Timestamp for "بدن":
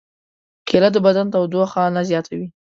1.05-1.25